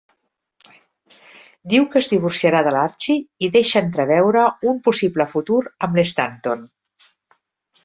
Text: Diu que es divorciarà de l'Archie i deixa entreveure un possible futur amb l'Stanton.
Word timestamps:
Diu 1.73 1.85
que 1.91 1.99
es 2.01 2.09
divorciarà 2.13 2.61
de 2.69 2.73
l'Archie 2.77 3.47
i 3.47 3.51
deixa 3.57 3.85
entreveure 3.89 4.47
un 4.73 4.83
possible 4.89 5.29
futur 5.37 5.61
amb 5.91 6.03
l'Stanton. 6.03 6.69